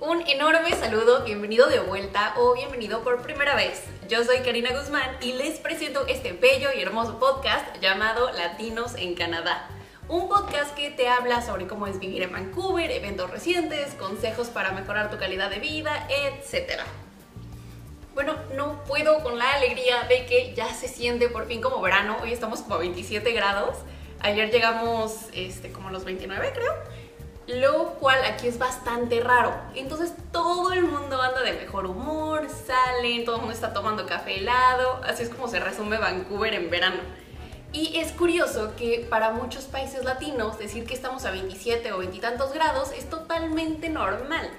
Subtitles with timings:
[0.00, 3.82] Un enorme saludo, bienvenido de vuelta o bienvenido por primera vez.
[4.08, 9.16] Yo soy Karina Guzmán y les presento este bello y hermoso podcast llamado Latinos en
[9.16, 9.68] Canadá.
[10.08, 14.70] Un podcast que te habla sobre cómo es vivir en Vancouver, eventos recientes, consejos para
[14.70, 16.80] mejorar tu calidad de vida, etc.
[18.14, 22.18] Bueno, no puedo con la alegría de que ya se siente por fin como verano.
[22.22, 23.78] Hoy estamos como a 27 grados.
[24.20, 26.97] Ayer llegamos este, como a los 29 creo
[27.48, 29.54] lo cual aquí es bastante raro.
[29.74, 34.38] Entonces todo el mundo anda de mejor humor, salen, todo el mundo está tomando café
[34.38, 37.00] helado, así es como se resume Vancouver en verano.
[37.72, 42.18] Y es curioso que para muchos países latinos decir que estamos a 27 o 20
[42.18, 44.50] tantos grados es totalmente normal.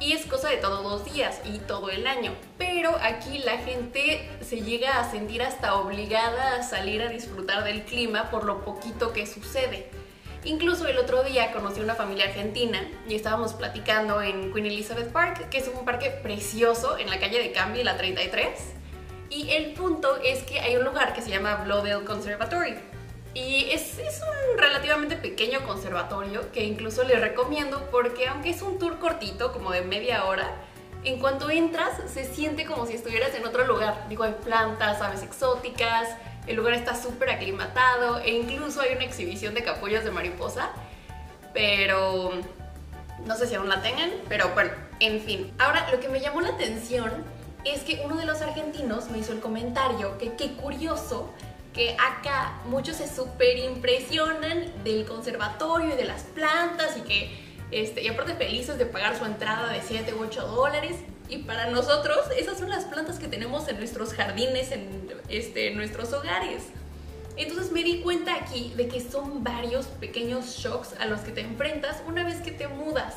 [0.00, 2.32] Y es cosa de todos los días y todo el año.
[2.56, 7.82] Pero aquí la gente se llega a sentir hasta obligada a salir a disfrutar del
[7.82, 9.90] clima por lo poquito que sucede.
[10.48, 15.50] Incluso el otro día conocí una familia argentina y estábamos platicando en Queen Elizabeth Park,
[15.50, 18.48] que es un parque precioso en la calle de Cambie, la 33.
[19.28, 22.76] Y el punto es que hay un lugar que se llama Bloedel Conservatory.
[23.34, 28.78] Y es, es, un relativamente pequeño conservatorio que incluso les recomiendo porque aunque es un
[28.78, 30.50] tour cortito, como de media hora,
[31.04, 34.06] en cuanto entras se siente como si estuvieras en otro lugar.
[34.08, 36.08] Digo, hay plantas, aves exóticas,
[36.48, 40.70] el lugar está súper aclimatado e incluso hay una exhibición de capullos de mariposa,
[41.52, 42.32] pero
[43.26, 45.52] no sé si aún la tengan, pero bueno, en fin.
[45.58, 47.12] Ahora, lo que me llamó la atención
[47.64, 51.32] es que uno de los argentinos me hizo el comentario que qué curioso
[51.74, 58.02] que acá muchos se súper impresionan del conservatorio y de las plantas y que, este,
[58.02, 60.96] y aparte felices de pagar su entrada de 7 u 8 dólares,
[61.28, 66.12] y para nosotros, esas son las plantas que tenemos en nuestros jardines, en este, nuestros
[66.12, 66.62] hogares.
[67.36, 71.42] Entonces me di cuenta aquí de que son varios pequeños shocks a los que te
[71.42, 73.16] enfrentas una vez que te mudas.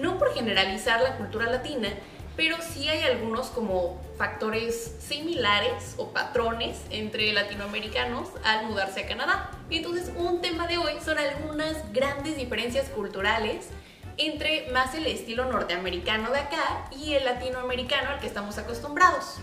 [0.00, 1.88] No por generalizar la cultura latina,
[2.36, 9.50] pero sí hay algunos como factores similares o patrones entre latinoamericanos al mudarse a Canadá.
[9.70, 13.68] Entonces un tema de hoy son algunas grandes diferencias culturales
[14.18, 19.36] entre más el estilo norteamericano de acá y el latinoamericano al que estamos acostumbrados.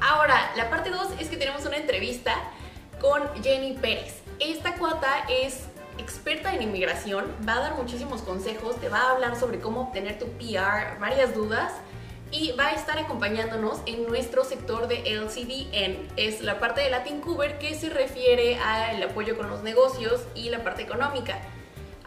[0.00, 2.34] Ahora, la parte 2 es que tenemos una entrevista
[3.00, 4.22] con Jenny Pérez.
[4.38, 5.64] Esta cuata es
[5.98, 10.18] experta en inmigración, va a dar muchísimos consejos, te va a hablar sobre cómo obtener
[10.18, 11.72] tu PR, varias dudas
[12.30, 16.08] y va a estar acompañándonos en nuestro sector de LCDN.
[16.16, 20.50] Es la parte de Latin Cover que se refiere al apoyo con los negocios y
[20.50, 21.38] la parte económica.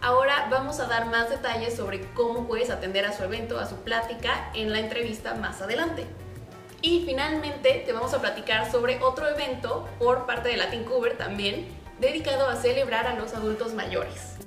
[0.01, 3.75] Ahora vamos a dar más detalles sobre cómo puedes atender a su evento, a su
[3.77, 6.05] plática en la entrevista más adelante.
[6.81, 11.67] Y finalmente te vamos a platicar sobre otro evento por parte de Latin Cover también,
[11.99, 14.37] dedicado a celebrar a los adultos mayores.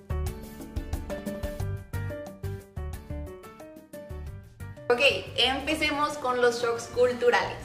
[4.88, 5.00] Ok,
[5.36, 7.58] empecemos con los shocks culturales.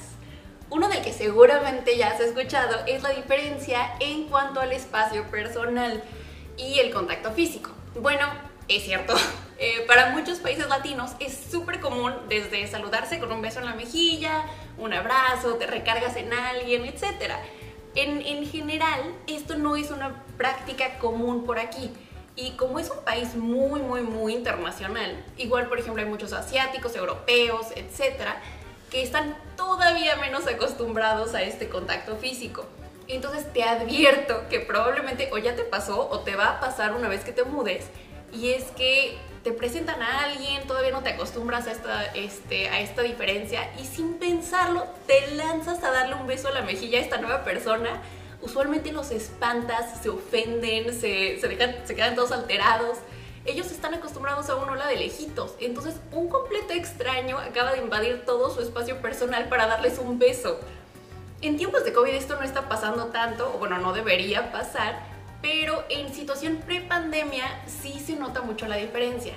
[0.70, 6.04] Uno del que seguramente ya has escuchado es la diferencia en cuanto al espacio personal
[6.58, 7.77] y el contacto físico.
[8.02, 8.26] Bueno,
[8.68, 9.16] es cierto.
[9.60, 13.74] Eh, para muchos países latinos es súper común desde saludarse con un beso en la
[13.74, 14.46] mejilla,
[14.78, 17.34] un abrazo, te recargas en alguien, etc.
[17.96, 21.90] En, en general, esto no es una práctica común por aquí.
[22.36, 26.96] Y como es un país muy, muy, muy internacional, igual por ejemplo hay muchos asiáticos,
[26.96, 28.40] europeos, etcétera,
[28.92, 32.68] que están todavía menos acostumbrados a este contacto físico.
[33.08, 37.08] Entonces te advierto que probablemente o ya te pasó o te va a pasar una
[37.08, 37.86] vez que te mudes
[38.34, 42.82] y es que te presentan a alguien, todavía no te acostumbras a esta, este, a
[42.82, 47.02] esta diferencia y sin pensarlo te lanzas a darle un beso a la mejilla a
[47.02, 48.02] esta nueva persona.
[48.42, 52.98] Usualmente los espantas, se ofenden, se, se, dejan, se quedan todos alterados.
[53.46, 58.26] Ellos están acostumbrados a un hola de lejitos, entonces un completo extraño acaba de invadir
[58.26, 60.60] todo su espacio personal para darles un beso.
[61.40, 65.00] En tiempos de COVID esto no está pasando tanto, o bueno, no debería pasar,
[65.40, 69.34] pero en situación pre-pandemia sí se nota mucho la diferencia.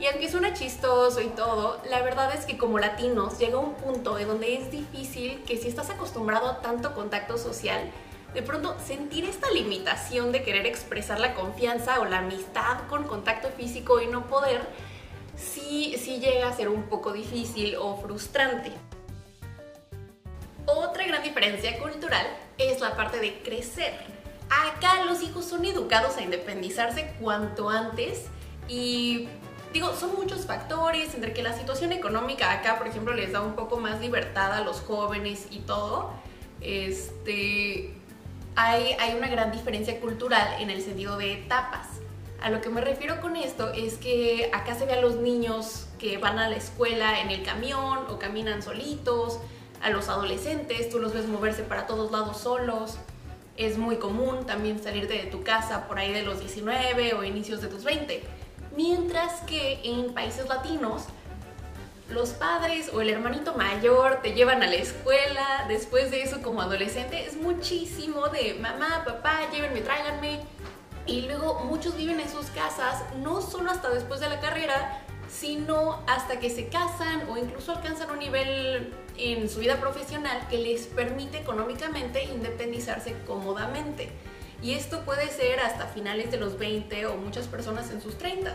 [0.00, 4.16] Y aunque suena chistoso y todo, la verdad es que como latinos llega un punto
[4.16, 7.88] de donde es difícil que si estás acostumbrado a tanto contacto social,
[8.34, 13.48] de pronto sentir esta limitación de querer expresar la confianza o la amistad con contacto
[13.50, 14.60] físico y no poder,
[15.36, 18.72] sí, sí llega a ser un poco difícil o frustrante.
[20.66, 22.26] Otra gran diferencia cultural
[22.58, 23.92] es la parte de crecer.
[24.48, 28.26] Acá los hijos son educados a independizarse cuanto antes
[28.68, 29.28] y
[29.74, 33.54] digo, son muchos factores, entre que la situación económica acá, por ejemplo, les da un
[33.54, 36.12] poco más libertad a los jóvenes y todo,
[36.60, 37.92] este,
[38.56, 41.88] hay, hay una gran diferencia cultural en el sentido de etapas.
[42.40, 45.88] A lo que me refiero con esto es que acá se ve a los niños
[45.98, 49.40] que van a la escuela en el camión o caminan solitos,
[49.84, 52.96] a los adolescentes, tú los ves moverse para todos lados solos.
[53.58, 57.60] Es muy común también salirte de tu casa por ahí de los 19 o inicios
[57.60, 58.24] de tus 20.
[58.74, 61.04] Mientras que en países latinos,
[62.08, 66.62] los padres o el hermanito mayor te llevan a la escuela, después de eso como
[66.62, 70.40] adolescente es muchísimo de mamá, papá, llévenme, tráiganme,
[71.06, 75.02] y luego muchos viven en sus casas no solo hasta después de la carrera,
[75.34, 80.58] sino hasta que se casan o incluso alcanzan un nivel en su vida profesional que
[80.58, 84.10] les permite económicamente independizarse cómodamente.
[84.62, 88.54] Y esto puede ser hasta finales de los 20 o muchas personas en sus 30.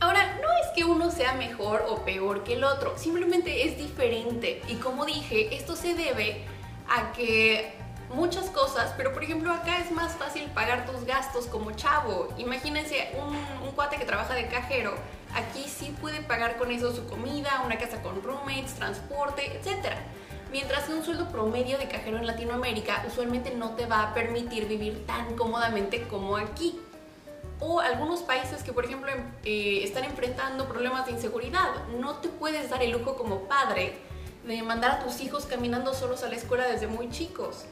[0.00, 4.62] Ahora, no es que uno sea mejor o peor que el otro, simplemente es diferente.
[4.68, 6.44] Y como dije, esto se debe
[6.88, 7.74] a que
[8.10, 12.28] muchas cosas, pero por ejemplo acá es más fácil pagar tus gastos como chavo.
[12.38, 13.36] Imagínense un,
[13.66, 14.94] un, cuate que trabaja de cajero,
[15.34, 19.94] aquí sí puede pagar con eso su comida, una casa con roommates, transporte, etc.
[20.50, 24.66] Mientras que un sueldo promedio de cajero en Latinoamérica usualmente no te va a permitir
[24.66, 26.78] vivir tan cómodamente como aquí.
[27.58, 32.28] O algunos países que por ejemplo em, eh, están enfrentando problemas de inseguridad, no te
[32.28, 33.98] puedes dar el lujo como padre
[34.44, 37.64] de mandar a tus hijos caminando solos a la escuela desde muy chicos.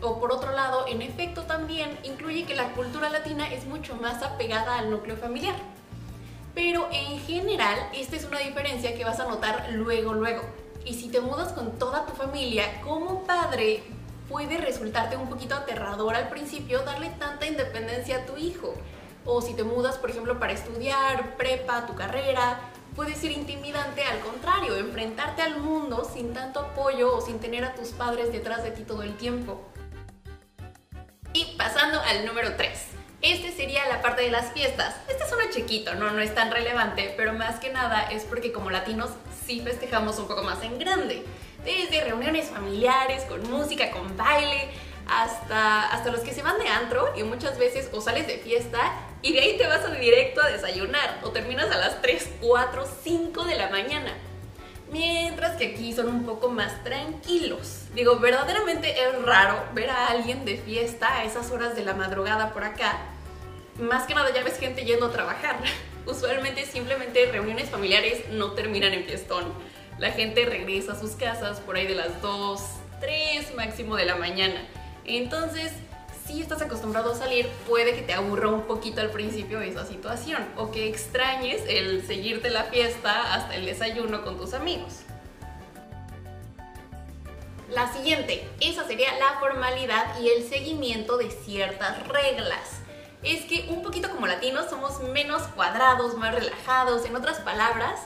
[0.00, 4.22] O por otro lado, en efecto también incluye que la cultura latina es mucho más
[4.22, 5.54] apegada al núcleo familiar.
[6.54, 10.42] Pero en general, esta es una diferencia que vas a notar luego, luego.
[10.84, 13.82] Y si te mudas con toda tu familia, como padre,
[14.28, 18.74] puede resultarte un poquito aterrador al principio darle tanta independencia a tu hijo.
[19.24, 22.60] O si te mudas, por ejemplo, para estudiar, prepa, tu carrera,
[22.94, 27.74] puede ser intimidante al contrario, enfrentarte al mundo sin tanto apoyo o sin tener a
[27.74, 29.60] tus padres detrás de ti todo el tiempo.
[31.32, 33.03] Y pasando al número 3.
[33.24, 34.96] Este sería la parte de las fiestas.
[35.08, 36.10] Este es uno chiquito, ¿no?
[36.10, 39.08] no es tan relevante, pero más que nada es porque como latinos
[39.46, 41.24] sí festejamos un poco más en grande.
[41.64, 44.68] Desde reuniones familiares, con música, con baile,
[45.08, 48.92] hasta, hasta los que se van de antro y muchas veces o sales de fiesta
[49.22, 53.44] y de ahí te vas directo a desayunar o terminas a las 3, 4, 5
[53.44, 54.12] de la mañana
[54.92, 57.86] mientras que aquí son un poco más tranquilos.
[57.94, 62.52] Digo, verdaderamente es raro ver a alguien de fiesta a esas horas de la madrugada
[62.52, 63.13] por acá.
[63.78, 65.58] Más que nada ya ves gente yendo a trabajar.
[66.06, 69.44] Usualmente simplemente reuniones familiares no terminan en fiestón.
[69.98, 72.60] La gente regresa a sus casas por ahí de las 2,
[73.00, 74.64] 3 máximo de la mañana.
[75.04, 75.72] Entonces,
[76.26, 80.44] si estás acostumbrado a salir, puede que te aburra un poquito al principio esa situación
[80.56, 85.00] o que extrañes el seguirte la fiesta hasta el desayuno con tus amigos.
[87.70, 92.83] La siguiente, esa sería la formalidad y el seguimiento de ciertas reglas.
[93.24, 98.00] Es que un poquito como latinos somos menos cuadrados, más relajados, en otras palabras,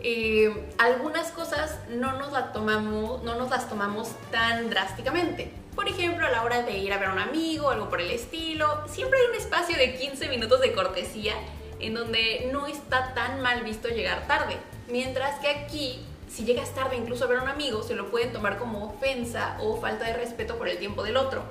[0.00, 5.52] eh, algunas cosas no nos, no nos las tomamos tan drásticamente.
[5.74, 8.10] Por ejemplo, a la hora de ir a ver a un amigo algo por el
[8.10, 11.34] estilo, siempre hay un espacio de 15 minutos de cortesía
[11.78, 14.56] en donde no está tan mal visto llegar tarde.
[14.88, 18.32] Mientras que aquí, si llegas tarde incluso a ver a un amigo, se lo pueden
[18.32, 21.44] tomar como ofensa o falta de respeto por el tiempo del otro.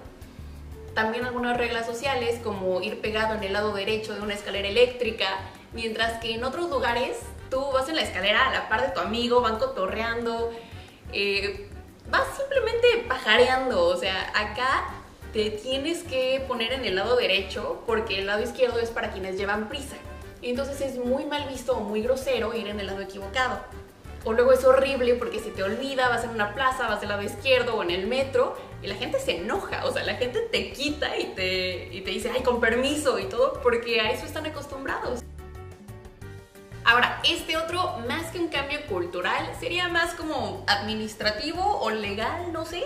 [0.98, 5.28] También algunas reglas sociales como ir pegado en el lado derecho de una escalera eléctrica,
[5.72, 7.20] mientras que en otros lugares
[7.52, 10.52] tú vas en la escalera a la par de tu amigo, van cotorreando,
[11.14, 11.70] eh,
[12.10, 14.86] vas simplemente pajareando, o sea, acá
[15.34, 19.38] te tienes que poner en el lado derecho porque el lado izquierdo es para quienes
[19.38, 19.98] llevan prisa.
[20.42, 23.60] Entonces es muy mal visto o muy grosero ir en el lado equivocado.
[24.26, 27.22] O luego es horrible porque se te olvida, vas en una plaza, vas del lado
[27.22, 31.18] izquierdo o en el metro la gente se enoja, o sea, la gente te quita
[31.18, 35.22] y te, y te dice, ay, con permiso y todo, porque a eso están acostumbrados.
[36.84, 42.66] Ahora, este otro, más que un cambio cultural, sería más como administrativo o legal, no
[42.66, 42.84] sé,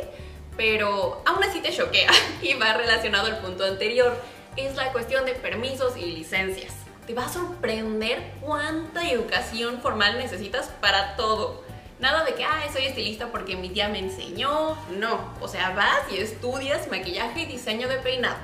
[0.58, 2.10] pero aún así te choquea
[2.42, 4.20] y va relacionado al punto anterior.
[4.58, 6.74] Es la cuestión de permisos y licencias.
[7.06, 11.64] Te va a sorprender cuánta educación formal necesitas para todo.
[12.02, 14.76] Nada de que, ah, soy estilista porque mi tía me enseñó.
[14.98, 18.40] No, o sea, vas y estudias maquillaje y diseño de peinado.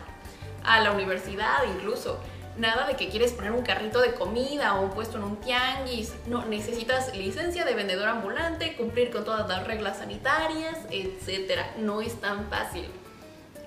[0.64, 2.20] A la universidad incluso
[2.58, 6.14] nada de que quieres poner un carrito de comida o un puesto en un tianguis.
[6.28, 11.62] No, necesitas licencia de vendedor ambulante, cumplir con todas las reglas sanitarias, etc.
[11.80, 12.86] No es tan fácil.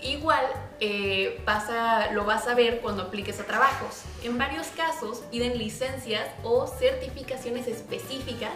[0.03, 0.47] Igual
[0.79, 4.05] eh, pasa, lo vas a ver cuando apliques a trabajos.
[4.23, 8.53] En varios casos piden licencias o certificaciones específicas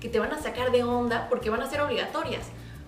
[0.00, 2.46] que te van a sacar de onda porque van a ser obligatorias.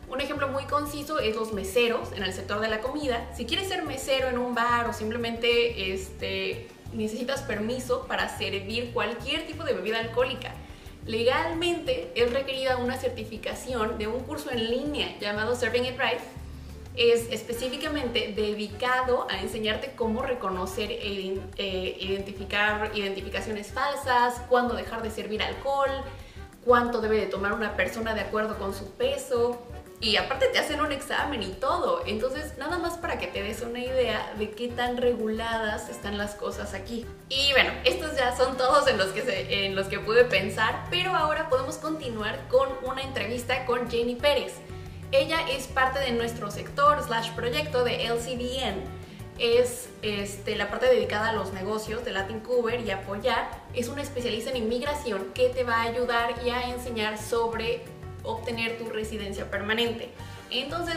[0.08, 3.28] Un ejemplo muy conciso es los meseros en el sector de la comida.
[3.36, 9.46] Si quieres ser mesero en un bar o simplemente este, necesitas permiso para servir cualquier
[9.46, 10.54] tipo de bebida alcohólica.
[11.04, 16.20] Legalmente es requerida una certificación de un curso en línea llamado Serving It Right.
[16.96, 25.10] Es específicamente dedicado a enseñarte cómo reconocer e eh, identificar identificaciones falsas, cuándo dejar de
[25.10, 25.90] servir alcohol,
[26.64, 29.60] cuánto debe de tomar una persona de acuerdo con su peso,
[30.00, 32.02] y aparte te hacen un examen y todo.
[32.06, 36.34] Entonces, nada más para que te des una idea de qué tan reguladas están las
[36.34, 37.04] cosas aquí.
[37.28, 40.84] Y bueno, estos ya son todos en los que, se, en los que pude pensar,
[40.90, 44.54] pero ahora podemos continuar con una entrevista con Jenny Pérez.
[45.10, 48.97] Ella es parte de nuestro sector slash proyecto de LCDN.
[49.38, 53.48] Es este, la parte dedicada a los negocios de Latin Cover y apoyar.
[53.72, 57.82] Es una especialista en inmigración que te va a ayudar y a enseñar sobre
[58.24, 60.08] obtener tu residencia permanente.
[60.50, 60.96] Entonces,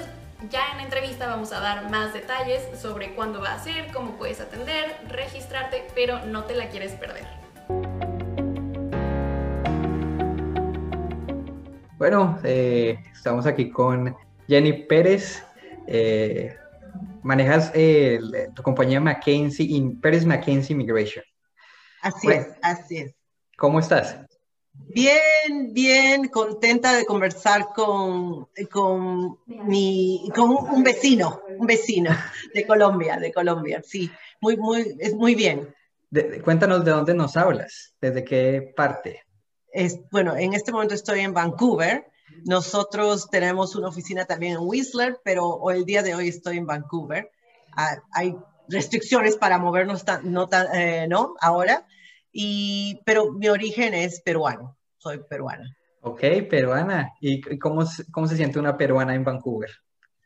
[0.50, 4.18] ya en la entrevista vamos a dar más detalles sobre cuándo va a ser, cómo
[4.18, 7.26] puedes atender, registrarte, pero no te la quieres perder.
[12.00, 14.18] Bueno, eh, estamos aquí con
[14.48, 15.44] Jenny Pérez.
[15.86, 16.56] Eh,
[17.24, 18.20] manejas eh,
[18.56, 21.24] tu compañía Mackenzie, Pérez Mackenzie Immigration.
[22.02, 23.16] Así es, así es.
[23.58, 24.18] ¿Cómo estás?
[24.74, 32.12] Bien, bien, contenta de conversar con, con, mi, con un vecino, un vecino
[32.54, 34.10] de Colombia, de Colombia, sí,
[34.42, 35.74] muy, muy, es muy bien.
[36.44, 39.24] cuéntanos de dónde nos hablas, desde qué parte.
[39.72, 42.11] Es, bueno, en este momento estoy en Vancouver.
[42.46, 47.32] Nosotros tenemos una oficina también en Whistler, pero el día de hoy estoy en Vancouver.
[47.76, 48.36] Ah, hay
[48.68, 51.36] restricciones para movernos no, tan, eh, ¿no?
[51.42, 51.86] ahora,
[52.32, 55.76] y, pero mi origen es peruano, soy peruana.
[56.02, 57.12] Ok, peruana.
[57.20, 59.70] ¿Y cómo, cómo se siente una peruana en Vancouver?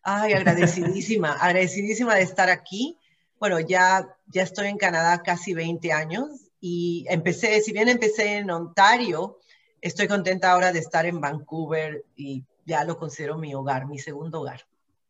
[0.04, 2.98] Ay, agradecidísima, agradecidísima de estar aquí.
[3.40, 8.50] Bueno, ya, ya estoy en Canadá casi 20 años y empecé, si bien empecé en
[8.50, 9.40] Ontario,
[9.86, 14.42] estoy contenta ahora de estar en Vancouver y ya lo considero mi hogar, mi segundo
[14.42, 14.62] hogar.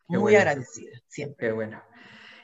[0.07, 1.47] Muy agradecida, siempre.
[1.47, 1.81] Qué bueno.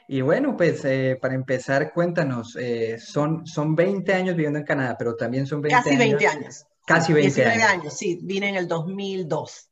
[0.08, 4.96] Y bueno, pues eh, para empezar, cuéntanos, eh, son, son 20 años viviendo en Canadá,
[4.98, 6.66] pero también son 20 Casi 20 años.
[6.86, 7.64] Casi 20 años.
[7.64, 9.68] años, sí, vine en el 2002.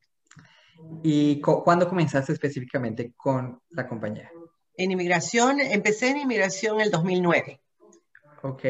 [1.02, 4.30] ¿Y cuándo comenzaste específicamente con la compañía?
[4.76, 7.60] En inmigración, empecé en inmigración en el 2009.
[8.42, 8.64] Ok.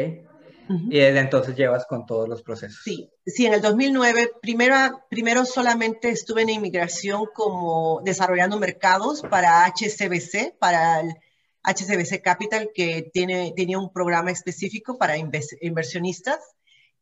[0.89, 2.81] Y desde entonces llevas con todos los procesos.
[2.85, 4.75] Sí, sí, en el 2009, primero,
[5.09, 11.15] primero solamente estuve en inmigración como desarrollando mercados para HCBC, para el
[11.65, 16.39] HCBC Capital, que tiene, tenía un programa específico para inversionistas.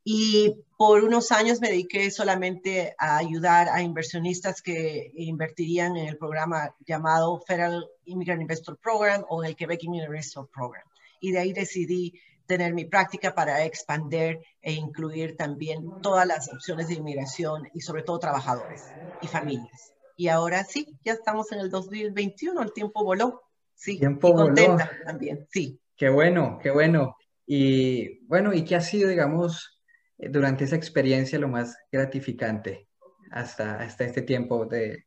[0.03, 6.17] Y por unos años me dediqué solamente a ayudar a inversionistas que invertirían en el
[6.17, 10.85] programa llamado Federal Immigrant Investor Program o en el Quebec Immigrant Investor Program.
[11.21, 12.15] Y de ahí decidí
[12.49, 18.03] tener mi práctica para expandir e incluir también todas las opciones de inmigración y sobre
[18.03, 18.83] todo trabajadores
[19.21, 19.93] y familias.
[20.17, 23.43] Y ahora sí, ya estamos en el 2021, el tiempo voló.
[23.75, 25.79] Sí, Tiempo contenta también, sí.
[25.97, 27.17] Qué bueno, qué bueno.
[27.47, 29.81] Y bueno, ¿y qué ha sido, digamos,
[30.17, 32.89] eh, durante esa experiencia lo más gratificante
[33.31, 35.05] hasta, hasta este tiempo de,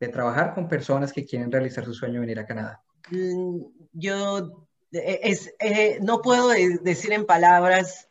[0.00, 2.82] de trabajar con personas que quieren realizar su sueño de venir a Canadá?
[3.10, 3.60] Mm,
[3.92, 8.08] yo es, eh, no puedo decir en palabras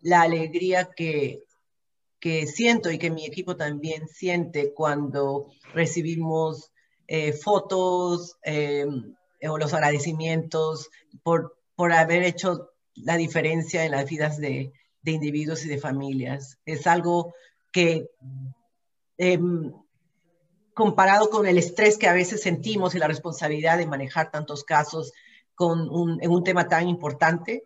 [0.00, 1.44] la alegría que,
[2.20, 6.70] que siento y que mi equipo también siente cuando recibimos
[7.42, 8.84] fotos, eh,
[9.48, 10.90] o los agradecimientos
[11.22, 16.58] por, por haber hecho la diferencia en las vidas de, de individuos y de familias.
[16.64, 17.34] Es algo
[17.70, 18.10] que,
[19.16, 19.72] em,
[20.74, 25.12] comparado con el estrés que a veces sentimos y la responsabilidad de manejar tantos casos
[25.58, 27.64] con un, en un tema tan importante,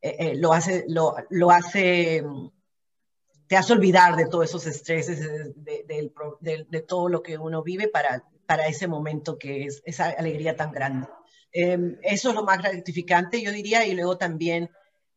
[0.00, 2.24] eh, eh, lo hace, lo, lo, hace,
[3.48, 5.84] te hace olvidar de todos esos estreses, de,
[6.40, 10.56] de, de todo lo que uno vive para para ese momento que es esa alegría
[10.56, 11.06] tan grande.
[11.52, 14.70] Em, eso es lo más gratificante, yo diría, y luego también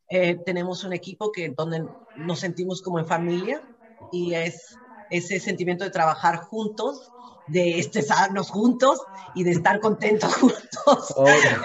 [0.10, 3.62] eh, tenemos un equipo que donde nos sentimos como en familia
[4.12, 4.77] y es
[5.11, 7.11] ese sentimiento de trabajar juntos,
[7.47, 9.01] de estresarnos juntos
[9.35, 11.13] y de estar contentos juntos.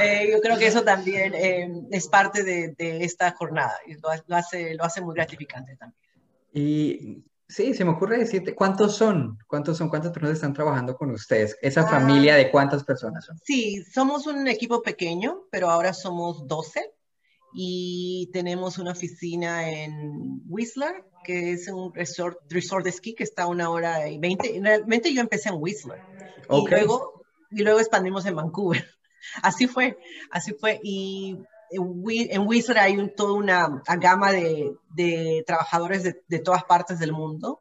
[0.01, 4.09] Eh, yo creo que eso también em, es parte de, de esta jornada y lo,
[4.27, 6.01] lo, hace, lo hace muy gratificante también.
[6.53, 9.39] Y Sí, se me ocurre decirte, ¿cuántos son?
[9.47, 9.89] ¿Cuántos son?
[9.89, 11.57] ¿Cuántas personas están trabajando con ustedes?
[11.63, 11.89] ¿Esa ah.
[11.89, 13.39] familia de cuántas personas son?
[13.39, 16.93] Sí, somos un equipo pequeño, pero ahora somos 12
[17.59, 23.45] y tenemos una oficina en Whistler, que es un resort, resort de esquí que está
[23.45, 24.61] a una hora y 20.
[24.63, 25.99] Realmente yo empecé en Whistler
[26.51, 28.85] y, luego, y luego expandimos en Vancouver.
[29.43, 29.99] Así fue,
[30.31, 30.79] así fue.
[30.85, 31.37] Y
[31.71, 37.61] en Wizard hay toda una, gama de, trabajadores de, todas partes del mundo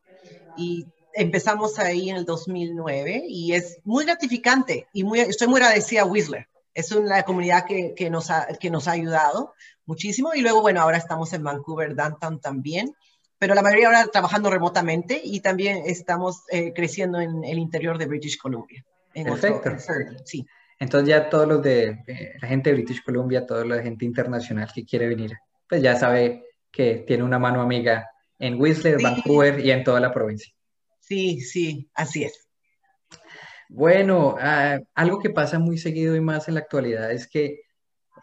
[0.57, 6.01] y empezamos ahí en el 2009 y es muy gratificante y muy, estoy muy agradecida
[6.01, 6.47] a Whistler.
[6.75, 9.53] Es una comunidad que, nos ha, que nos ha ayudado
[9.85, 12.93] muchísimo y luego, bueno, ahora estamos en Vancouver, Downtown también,
[13.39, 18.05] pero la mayoría ahora trabajando remotamente y también estamos eh, creciendo en el interior de
[18.05, 18.85] British Columbia.
[19.13, 19.71] Perfecto.
[20.25, 20.45] sí.
[20.79, 21.97] Entonces ya todos los de
[22.41, 25.31] la gente de British Columbia, toda la gente internacional que quiere venir,
[25.69, 30.11] pues ya sabe que tiene una mano amiga en Whistler, Vancouver y en toda la
[30.11, 30.53] provincia.
[30.99, 32.44] Sí, sí, así es.
[33.69, 37.61] Bueno, ah, algo que pasa muy seguido y más en la actualidad es que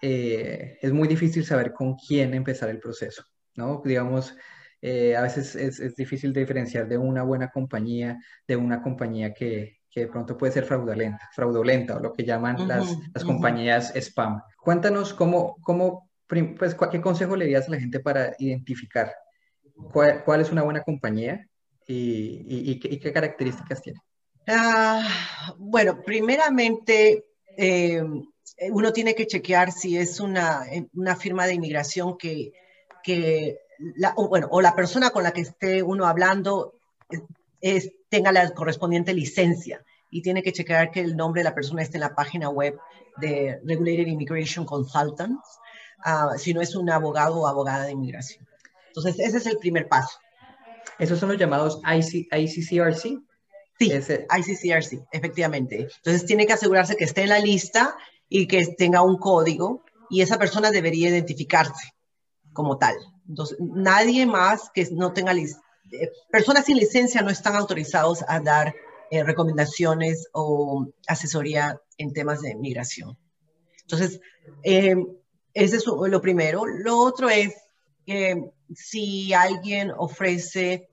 [0.00, 3.82] eh, es muy difícil saber con quién empezar el proceso, ¿no?
[3.84, 4.36] Digamos,
[4.80, 8.18] eh, a veces es, es, difícil diferenciar de una buena compañía
[8.48, 12.66] de una compañía que, que de pronto puede ser fraudulenta, fraudulenta o lo que llaman
[12.66, 14.40] las, las compañías spam.
[14.56, 19.12] Cuéntanos cómo, cómo pues, ¿qué consejo le darías a la gente para identificar
[19.92, 21.46] cuál, cuál es una buena compañía
[21.86, 24.00] y, y, qué, características tiene?
[24.46, 27.24] Ah, bueno, primeramente,
[27.56, 28.02] eh,
[28.70, 32.52] uno tiene que chequear si es una, una firma de inmigración que,
[33.02, 33.58] que
[33.96, 36.74] la, o, bueno, o la persona con la que esté uno hablando
[37.60, 41.82] es, tenga la correspondiente licencia y tiene que checar que el nombre de la persona
[41.82, 42.78] esté en la página web
[43.16, 45.58] de Regulated Immigration Consultants,
[46.04, 48.46] uh, si no es un abogado o abogada de inmigración.
[48.88, 50.18] Entonces, ese es el primer paso.
[50.98, 53.22] ¿Esos son los llamados IC, ICCRC?
[53.82, 55.88] Sí, ICCRC, efectivamente.
[55.96, 57.96] Entonces, tiene que asegurarse que esté en la lista
[58.28, 61.92] y que tenga un código y esa persona debería identificarse
[62.52, 62.94] como tal.
[63.28, 68.74] Entonces, nadie más que no tenga eh, personas sin licencia no están autorizados a dar
[69.10, 73.18] eh, recomendaciones o asesoría en temas de migración.
[73.82, 74.20] Entonces,
[74.62, 74.96] eh,
[75.54, 76.66] ese es lo primero.
[76.66, 77.54] Lo otro es
[78.74, 80.88] si alguien ofrece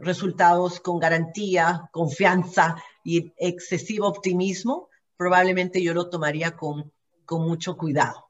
[0.00, 6.92] resultados con garantía, confianza y excesivo optimismo, probablemente yo lo tomaría con,
[7.24, 8.28] con mucho cuidado.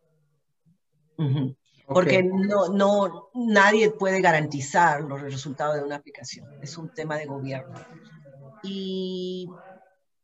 [1.86, 7.26] Porque no, no, nadie puede garantizar los resultados de una aplicación, es un tema de
[7.26, 7.78] gobierno.
[8.62, 9.48] Y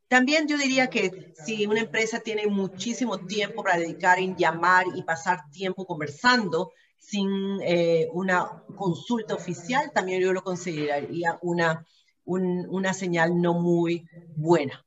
[0.09, 5.03] también yo diría que si una empresa tiene muchísimo tiempo para dedicar en llamar y
[5.03, 11.87] pasar tiempo conversando sin eh, una consulta oficial, también yo lo consideraría una,
[12.25, 14.85] una señal no muy buena.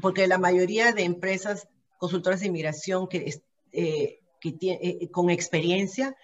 [0.00, 3.40] Porque la mayoría de empresas consultoras de inmigración que
[3.72, 6.16] eh, que tiene, eh, con experiencia,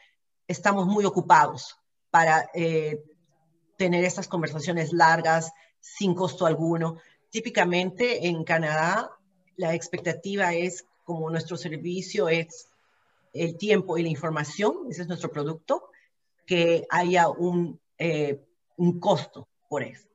[0.47, 1.77] estamos muy ocupados
[2.11, 3.03] para eh,
[3.77, 6.99] tener estas conversaciones largas sin costo alguno.
[7.31, 9.11] Típicamente en Canadá
[9.57, 12.69] la expectativa es, como nuestro servicio es
[13.35, 15.91] el tiempo y la información, ese es nuestro producto,
[16.47, 18.41] que haya un, eh,
[18.77, 20.09] un costo por eso.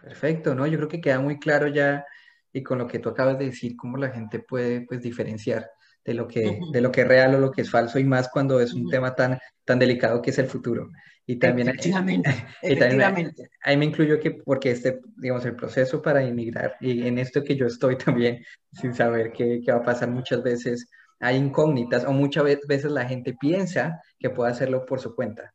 [0.00, 0.66] Perfecto, ¿no?
[0.66, 2.04] Yo creo que queda muy claro ya
[2.52, 5.70] y con lo que tú acabas de decir, cómo la gente puede pues, diferenciar
[6.04, 8.28] de lo que, de lo que es real o lo que es falso y más
[8.28, 10.90] cuando es un tema tan, tan delicado que es el futuro.
[11.26, 12.30] Y también, efectivamente,
[12.62, 13.50] efectivamente.
[13.62, 17.54] ahí me incluyo que porque este, digamos, el proceso para inmigrar y en esto que
[17.54, 20.88] yo estoy también sin saber qué, qué va a pasar muchas veces,
[21.20, 25.54] hay incógnitas o muchas veces la gente piensa que puede hacerlo por su cuenta.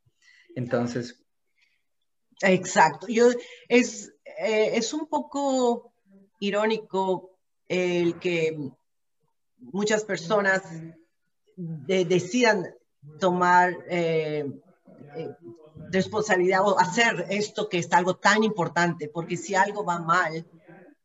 [0.54, 1.20] Entonces...
[2.42, 3.06] Exacto.
[3.08, 3.28] Yo,
[3.68, 5.94] es, eh, es un poco
[6.40, 8.56] irónico el que
[9.58, 10.62] muchas personas
[11.56, 12.74] decidan
[13.18, 14.44] tomar eh,
[15.16, 15.30] eh,
[15.90, 20.44] responsabilidad o hacer esto que es algo tan importante, porque si algo va mal,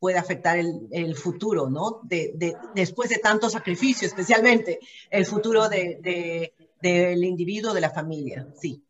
[0.00, 2.00] puede afectar el, futuro, ¿no?
[2.04, 8.48] De, después de tanto sacrificio, especialmente el futuro de, del individuo, de la familia.
[8.58, 8.82] Sí,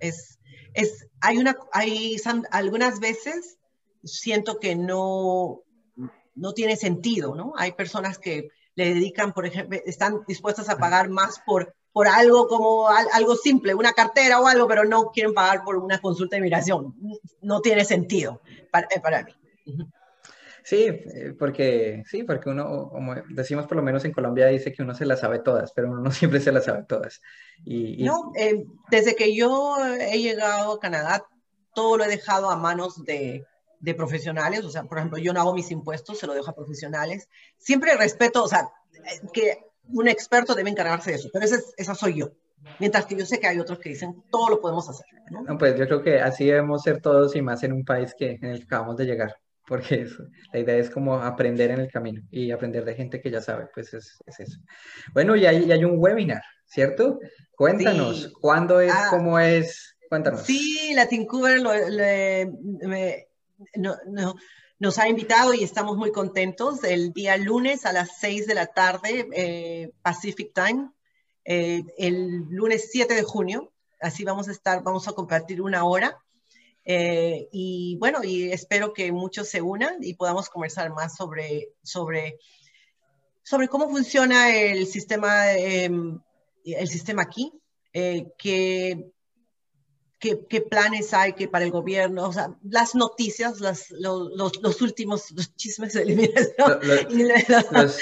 [0.00, 0.40] es,
[0.74, 2.16] es, hay una, hay
[2.50, 3.58] algunas veces
[4.02, 5.62] siento que no,
[6.34, 7.52] no tiene sentido, ¿no?
[7.56, 12.48] Hay personas que le dedican, por ejemplo, están dispuestas a pagar más por, por algo
[12.48, 16.40] como algo simple, una cartera o algo, pero no quieren pagar por una consulta de
[16.40, 16.94] inmigración.
[17.40, 19.32] No tiene sentido para, eh, para mí.
[20.66, 24.82] Sí, eh, porque sí, porque uno, como decimos por lo menos en Colombia, dice que
[24.82, 27.22] uno se las sabe todas, pero uno no siempre se las sabe todas.
[27.64, 31.24] Y, No, eh, desde que yo he llegado a Canadá,
[31.72, 33.46] todo lo he dejado a manos de,
[33.78, 36.56] de profesionales, o sea, por ejemplo, yo no hago mis impuestos, se lo dejo a
[36.56, 37.28] profesionales.
[37.58, 38.68] Siempre respeto, o sea,
[39.32, 42.32] que un experto debe encargarse de eso, pero esa, esa soy yo.
[42.80, 45.06] Mientras que yo sé que hay otros que dicen, todo lo podemos hacer.
[45.30, 45.56] ¿no?
[45.58, 48.46] pues yo creo que así debemos ser todos y más en un país que, en
[48.46, 49.36] el que acabamos de llegar.
[49.66, 50.06] Porque
[50.52, 53.66] la idea es como aprender en el camino y aprender de gente que ya sabe,
[53.74, 54.58] pues es, eso.
[55.12, 57.18] Bueno, y hay, hay, un webinar, ¿cierto?
[57.56, 59.96] Cuéntanos, ¿cuándo es, ah, cómo es?
[60.08, 60.42] Cuéntanos.
[60.42, 61.60] Sí, Latin Cover
[64.78, 66.84] nos ha invitado y estamos muy contentos.
[66.84, 70.90] El día lunes a las 6 de la tarde, eh, Pacific Time,
[71.44, 76.22] eh, el lunes 7 de junio, así vamos a estar, vamos a compartir una hora
[76.88, 82.38] eh, y bueno, y espero que muchos se unan y podamos conversar más sobre, sobre,
[83.42, 86.20] sobre cómo funciona el sistema, em,
[86.64, 87.52] el sistema aquí,
[87.92, 89.10] eh, qué,
[90.20, 94.30] qué, planes hay que para el gobierno, o sea, las noticias, las, los,
[94.62, 96.80] los, últimos los chismes de eliminación.
[97.72, 97.98] Los,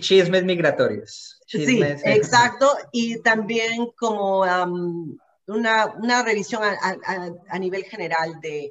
[0.00, 1.38] chismes migratorios.
[1.46, 2.74] sí, exacto.
[2.92, 4.44] Y también como
[5.46, 8.70] una, revisión a, nivel general de,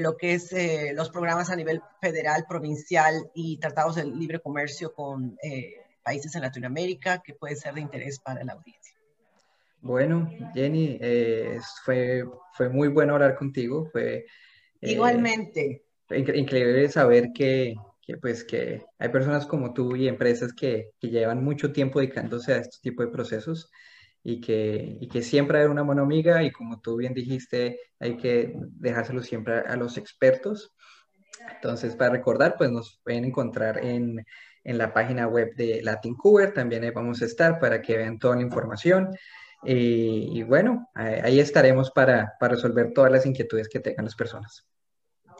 [0.00, 4.92] lo que es eh, los programas a nivel federal, provincial y tratados de libre comercio
[4.94, 8.94] con eh, países en Latinoamérica que puede ser de interés para la audiencia.
[9.80, 13.86] Bueno, Jenny, eh, fue, fue muy bueno hablar contigo.
[13.92, 14.24] Fue,
[14.80, 15.84] Igualmente.
[16.10, 17.74] increíble saber que,
[18.22, 22.58] pues, que hay personas como tú y empresas que, que llevan mucho tiempo dedicándose a
[22.58, 23.70] este tipo de procesos
[24.26, 28.16] y que, y que siempre hay una mano amiga y como tú bien dijiste, hay
[28.16, 30.74] que dejárselo siempre a, los expertos.
[31.54, 34.24] Entonces, para recordar, pues nos pueden encontrar en,
[34.64, 38.18] en la página web de Latin Cover, también ahí vamos a estar para que vean
[38.18, 39.14] toda la información.
[39.66, 44.66] Y, bueno, ahí estaremos para, para resolver todas las inquietudes que tengan las personas.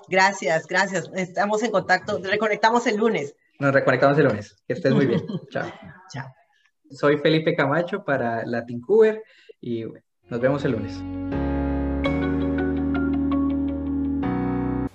[0.09, 1.11] Gracias, gracias.
[1.15, 2.21] Estamos en contacto.
[2.23, 3.35] Reconectamos el lunes.
[3.59, 4.57] Nos reconectamos el lunes.
[4.67, 5.23] Que estés muy bien.
[5.51, 5.71] Chao.
[6.11, 6.44] Chao.
[6.95, 9.23] Soy Felipe Camacho para Latin Cover
[9.61, 9.85] y
[10.29, 10.93] nos vemos el lunes.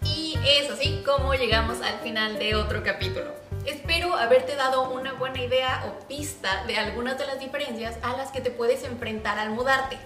[0.03, 3.33] Y es así como llegamos al final de otro capítulo.
[3.65, 8.31] Espero haberte dado una buena idea o pista de algunas de las diferencias a las
[8.31, 9.97] que te puedes enfrentar al mudarte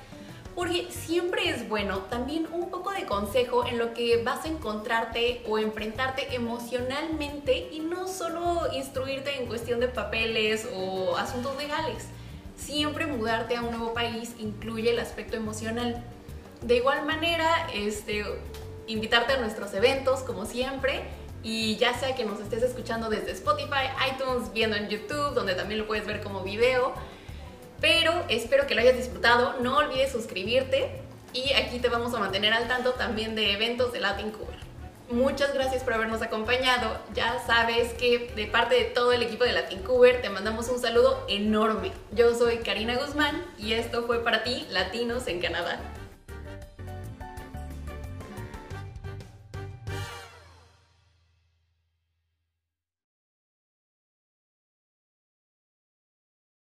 [0.55, 5.41] porque siempre es bueno también un poco de consejo en lo que vas a encontrarte
[5.47, 12.05] o enfrentarte emocionalmente y no solo instruirte en cuestión de papeles o asuntos legales.
[12.55, 16.03] Siempre mudarte a un nuevo país incluye el aspecto emocional.
[16.61, 18.23] De igual manera, este,
[18.87, 21.01] invitarte a nuestros eventos como siempre
[21.41, 25.81] y ya sea que nos estés escuchando desde Spotify, iTunes, viendo en YouTube, donde también
[25.81, 26.93] lo puedes ver como video
[27.83, 29.59] pero espero que lo hayas disfrutado.
[29.59, 30.89] No olvides suscribirte
[31.33, 34.55] y aquí te vamos a mantener al tanto también de eventos de Latin Cover.
[35.11, 36.97] Muchas gracias por habernos acompañado.
[37.13, 40.79] Ya sabes que de parte de todo el equipo de Latin Cover te mandamos un
[40.79, 41.91] saludo enorme.
[42.13, 45.81] Yo soy Karina Guzmán y esto fue para ti Latinos en Canadá.